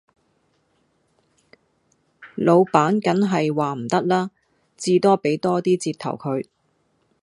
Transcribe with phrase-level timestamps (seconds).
[2.33, 4.31] 老闆梗係話唔得啦，
[4.75, 6.47] 至多俾多 d 折頭佢